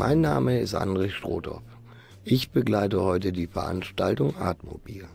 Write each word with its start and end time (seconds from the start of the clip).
Mein 0.00 0.22
Name 0.22 0.58
ist 0.58 0.74
André 0.74 1.10
Strohdorp. 1.10 1.62
Ich 2.24 2.52
begleite 2.52 3.02
heute 3.02 3.32
die 3.32 3.46
Veranstaltung 3.46 4.34
Artmobil. 4.38 5.06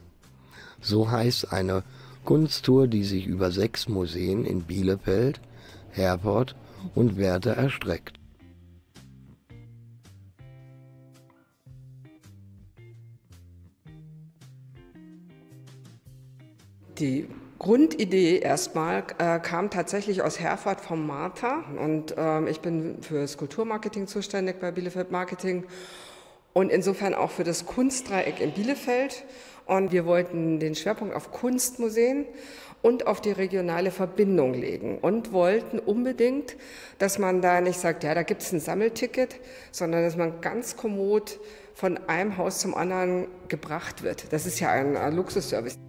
So 0.80 1.10
heißt 1.10 1.52
eine 1.52 1.82
Kunsttour, 2.24 2.88
die 2.88 3.04
sich 3.04 3.26
über 3.26 3.50
sechs 3.50 3.90
Museen 3.90 4.46
in 4.46 4.62
Bielefeld, 4.62 5.42
Herford 5.90 6.56
und 6.94 7.18
Werte 7.18 7.56
erstreckt. 7.56 8.20
Die 17.00 17.28
Grundidee 17.58 18.40
erstmal 18.40 19.04
äh, 19.18 19.40
kam 19.40 19.70
tatsächlich 19.70 20.22
aus 20.22 20.40
Herford 20.40 20.82
vom 20.82 21.08
Martha 21.08 21.64
und 21.80 22.14
ähm, 22.18 22.48
ich 22.48 22.60
bin 22.60 23.02
für 23.02 23.22
das 23.22 23.38
Kulturmarketing 23.38 24.08
zuständig 24.08 24.60
bei 24.60 24.72
Bielefeld 24.72 25.12
Marketing 25.12 25.66
und 26.54 26.70
insofern 26.70 27.14
auch 27.14 27.32
für 27.32 27.44
das 27.44 27.66
Kunstdreieck 27.66 28.40
in 28.40 28.52
Bielefeld. 28.52 29.26
Und 29.66 29.92
wir 29.92 30.06
wollten 30.06 30.60
den 30.60 30.76
Schwerpunkt 30.76 31.16
auf 31.16 31.32
Kunstmuseen 31.32 32.26
und 32.82 33.08
auf 33.08 33.20
die 33.20 33.32
regionale 33.32 33.90
Verbindung 33.90 34.54
legen 34.54 35.00
und 35.00 35.34
wollten 35.34 35.80
unbedingt, 35.80 36.56
dass 37.00 37.18
man 37.18 37.42
da 37.42 37.62
nicht 37.62 37.80
sagt, 37.80 38.04
ja, 38.04 38.14
da 38.14 38.22
gibt 38.22 38.44
es 38.44 38.52
ein 38.52 38.60
Sammelticket, 38.60 39.38
sondern 39.72 40.04
dass 40.04 40.18
man 40.18 40.40
ganz 40.42 40.78
kommod 40.78 41.40
von 41.74 41.98
einem 42.08 42.38
Haus 42.38 42.60
zum 42.60 42.76
anderen 42.76 43.28
gebracht 43.48 44.04
wird. 44.04 44.32
Das 44.32 44.46
ist 44.46 44.60
ja 44.60 44.70
ein 44.70 45.16
Luxusservice. 45.16 45.80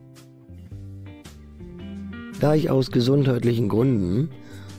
Da 2.38 2.54
ich 2.54 2.68
aus 2.68 2.90
gesundheitlichen 2.90 3.70
Gründen 3.70 4.30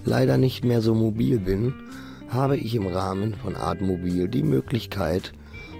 leider 0.06 0.38
nicht 0.38 0.64
mehr 0.64 0.82
so 0.82 0.94
mobil 0.94 1.40
bin, 1.40 1.74
habe 2.30 2.56
ich 2.56 2.76
im 2.76 2.86
Rahmen 2.86 3.34
von 3.34 3.56
Artmobil 3.56 4.28
die 4.28 4.44
Möglichkeit, 4.44 5.34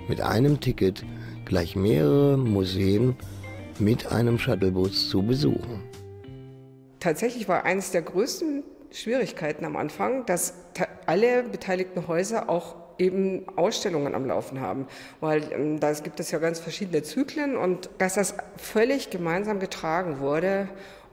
mit 0.08 0.20
einem 0.22 0.60
Ticket 0.60 1.06
gleich 1.46 1.76
mehrere 1.76 2.36
Museen 2.38 3.16
mit 3.78 4.12
einem 4.12 4.40
Shuttlebus 4.40 5.10
zu 5.10 5.22
besuchen. 5.22 5.84
Tatsächlich 7.00 7.48
war 7.48 7.64
eines 7.64 7.92
der 7.92 8.02
größten 8.02 8.64
Schwierigkeiten 8.90 9.64
am 9.64 9.76
Anfang, 9.76 10.26
dass 10.26 10.56
alle 11.06 11.44
beteiligten 11.44 12.08
Häuser 12.08 12.50
auch 12.50 12.76
eben 12.98 13.46
Ausstellungen 13.56 14.16
am 14.16 14.26
Laufen 14.26 14.60
haben, 14.60 14.88
weil 15.20 15.44
ähm, 15.52 15.80
da 15.80 15.94
gibt 15.94 16.20
es 16.20 16.32
ja 16.32 16.40
ganz 16.40 16.60
verschiedene 16.60 17.04
Zyklen 17.04 17.56
und 17.56 17.92
dass 18.00 18.16
das 18.16 18.34
völlig 18.56 19.12
gemeinsam 19.12 19.60
getragen 19.60 20.20
wurde 20.20 20.68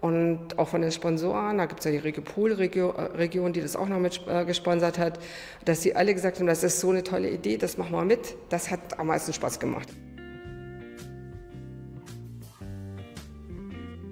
und 0.04 0.58
auch 0.58 0.68
von 0.68 0.82
den 0.82 0.92
Sponsoren, 0.92 1.56
da 1.56 1.64
gibt 1.64 1.80
es 1.80 1.86
ja 1.86 1.90
die 1.90 1.96
Regio-Pool-Region, 1.96 3.54
die 3.54 3.62
das 3.62 3.74
auch 3.74 3.88
noch 3.88 3.98
mit 3.98 4.20
äh, 4.28 4.44
gesponsert 4.44 4.98
hat, 4.98 5.18
dass 5.64 5.80
sie 5.80 5.96
alle 5.96 6.12
gesagt 6.12 6.38
haben, 6.38 6.46
das 6.46 6.62
ist 6.62 6.78
so 6.78 6.90
eine 6.90 7.02
tolle 7.02 7.30
Idee, 7.30 7.56
das 7.56 7.78
machen 7.78 7.92
wir 7.92 8.04
mit. 8.04 8.36
Das 8.50 8.70
hat 8.70 8.98
am 8.98 9.06
meisten 9.06 9.32
Spaß 9.32 9.58
gemacht. 9.58 9.88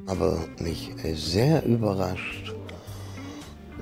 Aber 0.07 0.39
mich 0.59 0.95
sehr 1.13 1.63
überrascht 1.67 2.55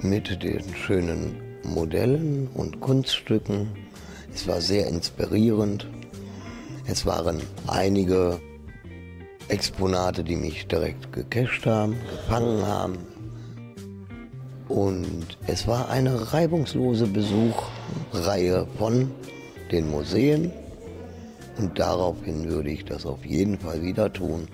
mit 0.02 0.42
den 0.42 0.64
schönen 0.74 1.40
Modellen 1.62 2.48
und 2.54 2.80
Kunststücken. 2.80 3.68
Es 4.34 4.48
war 4.48 4.60
sehr 4.60 4.88
inspirierend. 4.88 5.88
Es 6.88 7.06
waren 7.06 7.40
einige 7.68 8.40
Exponate, 9.50 10.24
die 10.24 10.36
mich 10.36 10.66
direkt 10.66 11.12
gecached 11.12 11.66
haben, 11.66 11.96
gefangen 12.08 12.66
haben. 12.66 12.98
Und 14.68 15.36
es 15.46 15.66
war 15.66 15.88
eine 15.88 16.32
reibungslose 16.32 17.06
Besuchreihe 17.08 18.66
von 18.78 19.10
den 19.72 19.90
Museen. 19.90 20.52
Und 21.58 21.78
daraufhin 21.78 22.48
würde 22.48 22.70
ich 22.70 22.84
das 22.84 23.04
auf 23.04 23.26
jeden 23.26 23.58
Fall 23.58 23.82
wieder 23.82 24.12
tun. 24.12 24.46